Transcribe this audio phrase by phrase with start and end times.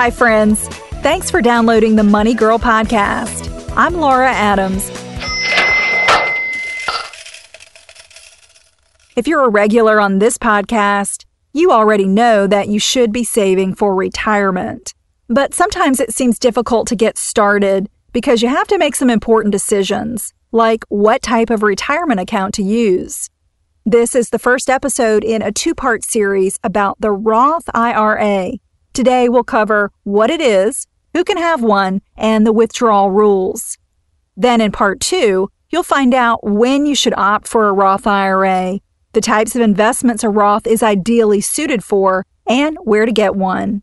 [0.00, 0.66] Hi, friends.
[1.02, 3.70] Thanks for downloading the Money Girl podcast.
[3.76, 4.88] I'm Laura Adams.
[9.14, 13.74] If you're a regular on this podcast, you already know that you should be saving
[13.74, 14.94] for retirement.
[15.28, 19.52] But sometimes it seems difficult to get started because you have to make some important
[19.52, 23.28] decisions, like what type of retirement account to use.
[23.84, 28.52] This is the first episode in a two part series about the Roth IRA
[29.00, 33.78] Today we'll cover what it is, who can have one, and the withdrawal rules.
[34.36, 38.78] Then in part two, you'll find out when you should opt for a Roth IRA,
[39.14, 43.80] the types of investments a Roth is ideally suited for, and where to get one.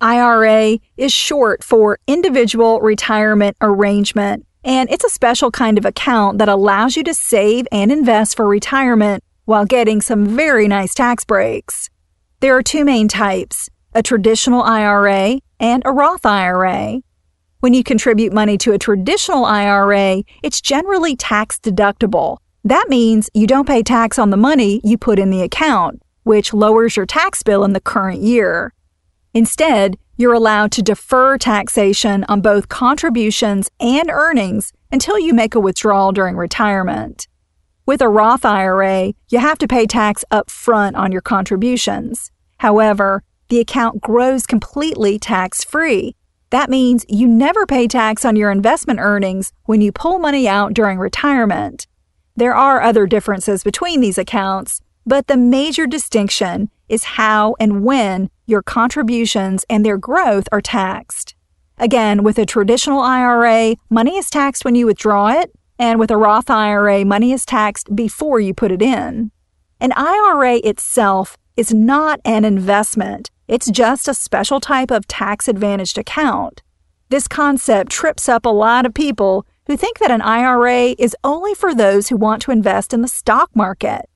[0.00, 6.48] IRA is short for Individual Retirement Arrangement, and it's a special kind of account that
[6.48, 11.88] allows you to save and invest for retirement while getting some very nice tax breaks.
[12.42, 17.00] There are two main types a traditional IRA and a Roth IRA.
[17.60, 22.38] When you contribute money to a traditional IRA, it's generally tax deductible.
[22.64, 26.52] That means you don't pay tax on the money you put in the account, which
[26.52, 28.74] lowers your tax bill in the current year.
[29.32, 35.60] Instead, you're allowed to defer taxation on both contributions and earnings until you make a
[35.60, 37.28] withdrawal during retirement.
[37.86, 42.31] With a Roth IRA, you have to pay tax up front on your contributions.
[42.62, 46.14] However, the account grows completely tax free.
[46.50, 50.72] That means you never pay tax on your investment earnings when you pull money out
[50.72, 51.88] during retirement.
[52.36, 58.30] There are other differences between these accounts, but the major distinction is how and when
[58.46, 61.34] your contributions and their growth are taxed.
[61.78, 66.16] Again, with a traditional IRA, money is taxed when you withdraw it, and with a
[66.16, 69.32] Roth IRA, money is taxed before you put it in.
[69.80, 75.98] An IRA itself is not an investment, it's just a special type of tax advantaged
[75.98, 76.62] account.
[77.10, 81.54] This concept trips up a lot of people who think that an IRA is only
[81.54, 84.08] for those who want to invest in the stock market.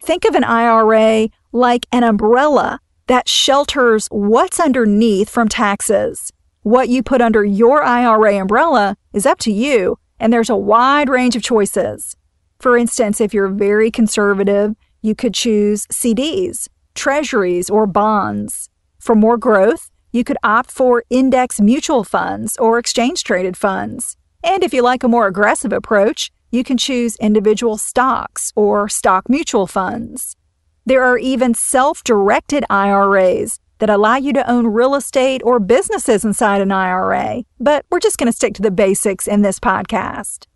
[0.00, 6.32] Think of an IRA like an umbrella that shelters what's underneath from taxes.
[6.62, 11.08] What you put under your IRA umbrella is up to you, and there's a wide
[11.08, 12.16] range of choices.
[12.58, 18.68] For instance, if you're very conservative, you could choose CDs treasuries, or bonds.
[18.98, 24.16] For more growth, you could opt for index mutual funds or exchange traded funds.
[24.42, 29.28] And if you like a more aggressive approach, you can choose individual stocks or stock
[29.28, 30.36] mutual funds.
[30.84, 36.24] There are even self directed IRAs that allow you to own real estate or businesses
[36.24, 40.46] inside an IRA, but we're just going to stick to the basics in this podcast.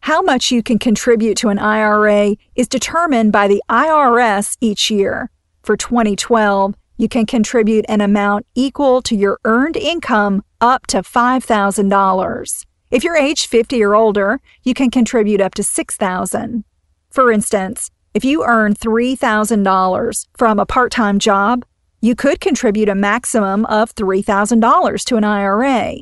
[0.00, 5.30] How much you can contribute to an IRA is determined by the IRS each year.
[5.68, 12.66] For 2012, you can contribute an amount equal to your earned income up to $5,000.
[12.90, 16.64] If you're age 50 or older, you can contribute up to $6,000.
[17.10, 21.66] For instance, if you earn $3,000 from a part time job,
[22.00, 25.96] you could contribute a maximum of $3,000 to an IRA.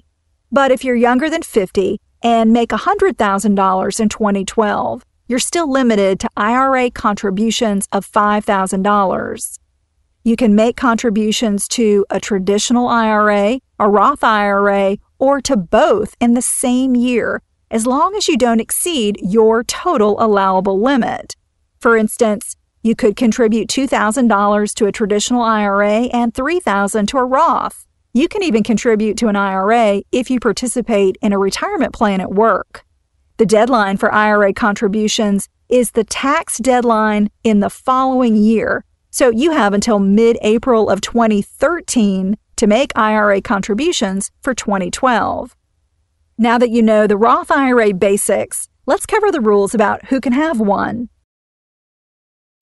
[0.53, 6.31] But if you're younger than 50 and make $100,000 in 2012, you're still limited to
[6.37, 9.59] IRA contributions of $5,000.
[10.25, 16.35] You can make contributions to a traditional IRA, a Roth IRA, or to both in
[16.35, 21.37] the same year, as long as you don't exceed your total allowable limit.
[21.79, 27.85] For instance, you could contribute $2,000 to a traditional IRA and $3,000 to a Roth.
[28.13, 32.33] You can even contribute to an IRA if you participate in a retirement plan at
[32.33, 32.86] work.
[33.39, 38.85] The deadline for IRA contributions is the tax deadline in the following year.
[39.11, 45.55] So you have until mid April of 2013 to make IRA contributions for 2012.
[46.39, 50.33] Now that you know the Roth IRA basics, let's cover the rules about who can
[50.33, 51.11] have one.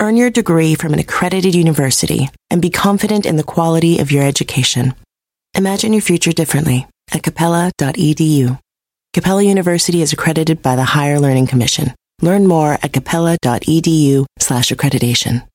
[0.00, 4.24] Earn your degree from an accredited university and be confident in the quality of your
[4.24, 4.94] education.
[5.56, 8.58] Imagine your future differently at capella.edu.
[9.12, 11.94] Capella University is accredited by the Higher Learning Commission.
[12.20, 15.46] Learn more at capella.edu slash accreditation.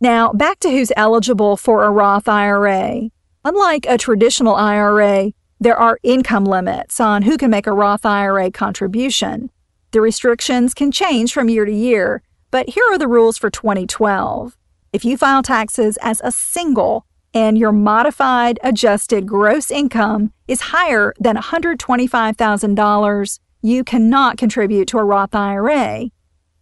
[0.00, 3.10] Now, back to who's eligible for a Roth IRA.
[3.44, 8.50] Unlike a traditional IRA, there are income limits on who can make a Roth IRA
[8.50, 9.50] contribution.
[9.94, 12.20] The restrictions can change from year to year,
[12.50, 14.56] but here are the rules for 2012.
[14.92, 21.14] If you file taxes as a single and your modified adjusted gross income is higher
[21.20, 26.10] than $125,000, you cannot contribute to a Roth IRA.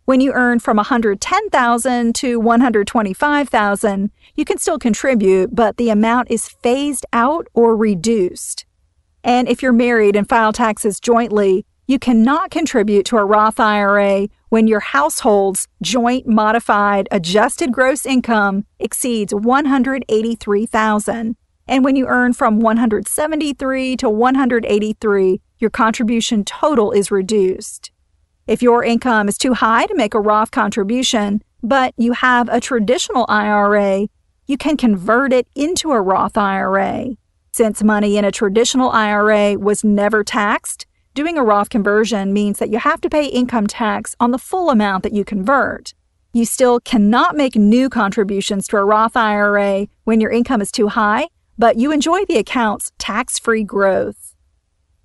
[0.05, 6.51] When you earn from $110,000 to $125,000, you can still contribute, but the amount is
[6.51, 8.67] phased out or reduced.
[9.25, 14.29] And if you're married and file taxes jointly, you cannot contribute to a Roth IRA
[14.49, 21.37] when your household's joint modified adjusted gross income exceeds 183,000.
[21.69, 27.91] And when you earn from 173 to 183, your contribution total is reduced.
[28.47, 32.61] If your income is too high to make a Roth contribution, but you have a
[32.61, 34.09] traditional IRA,
[34.47, 37.11] you can convert it into a Roth IRA.
[37.53, 42.71] Since money in a traditional IRA was never taxed, Doing a Roth conversion means that
[42.71, 45.93] you have to pay income tax on the full amount that you convert.
[46.33, 50.89] You still cannot make new contributions to a Roth IRA when your income is too
[50.89, 51.29] high,
[51.59, 54.35] but you enjoy the account's tax free growth.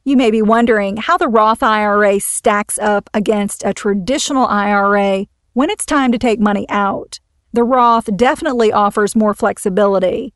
[0.06, 5.70] You may be wondering how the Roth IRA stacks up against a traditional IRA when
[5.70, 7.20] it's time to take money out.
[7.52, 10.34] The Roth definitely offers more flexibility.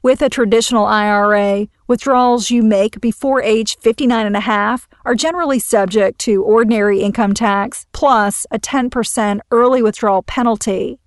[0.00, 5.58] With a traditional IRA, withdrawals you make before age 59 and a half are generally
[5.58, 11.00] subject to ordinary income tax plus a 10% early withdrawal penalty.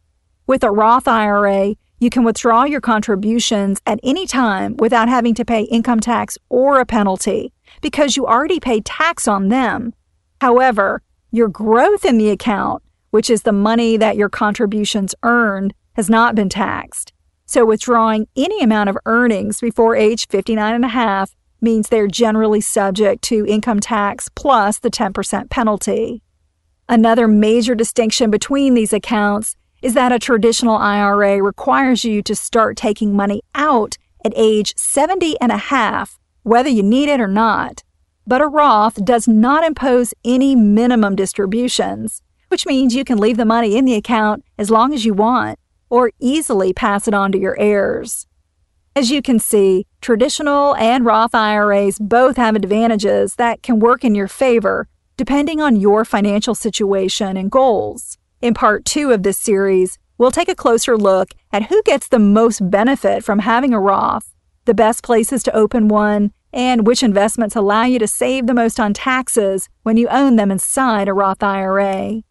[0.46, 5.46] With a Roth IRA, you can withdraw your contributions at any time without having to
[5.46, 9.94] pay income tax or a penalty because you already pay tax on them.
[10.42, 11.02] However,
[11.32, 16.36] your growth in the account, which is the money that your contributions earned, has not
[16.36, 17.14] been taxed.
[17.52, 22.62] So withdrawing any amount of earnings before age 59 and a half means they're generally
[22.62, 26.24] subject to income tax plus the 10% penalty.
[26.88, 32.78] Another major distinction between these accounts is that a traditional IRA requires you to start
[32.78, 37.84] taking money out at age 70 and a half, whether you need it or not.
[38.26, 43.44] But a Roth does not impose any minimum distributions, which means you can leave the
[43.44, 45.60] money in the account as long as you want
[45.92, 48.26] or easily pass it on to your heirs.
[48.96, 54.16] As you can see, traditional and Roth IRAs both have advantages that can work in
[54.16, 58.18] your favor depending on your financial situation and goals.
[58.42, 62.18] In part two of this series, we'll take a closer look at who gets the
[62.18, 64.34] most benefit from having a Roth,
[64.66, 68.80] the best places to open one, and which investments allow you to save the most
[68.80, 72.24] on taxes when you own them inside a Roth IRA.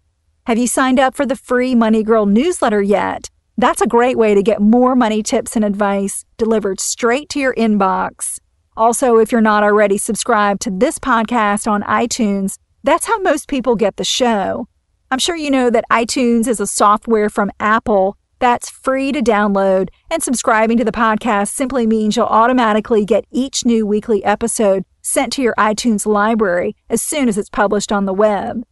[0.46, 3.30] Have you signed up for the free Money Girl newsletter yet?
[3.60, 7.54] That's a great way to get more money tips and advice delivered straight to your
[7.56, 8.38] inbox.
[8.74, 13.76] Also, if you're not already subscribed to this podcast on iTunes, that's how most people
[13.76, 14.66] get the show.
[15.10, 19.90] I'm sure you know that iTunes is a software from Apple That's free to download,
[20.10, 25.34] and subscribing to the podcast simply means you'll automatically get each new weekly episode sent
[25.34, 28.62] to your iTunes library as soon as it's published on the web.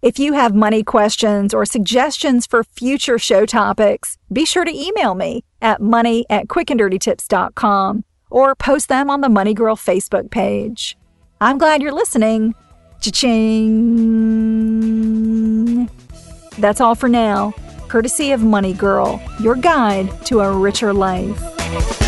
[0.00, 5.16] If you have money questions or suggestions for future show topics, be sure to email
[5.16, 10.96] me at money at quickanddirtytips.com or post them on the Money Girl Facebook page.
[11.40, 12.54] I'm glad you're listening.
[13.00, 13.88] Cha-ching!
[16.58, 17.54] That's all for now
[17.88, 22.07] courtesy of Money Girl, your guide to a richer life.